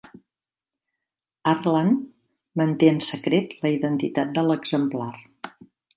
[1.51, 1.91] Harlan
[2.61, 5.11] manté en secret la identitat de l'exemplar.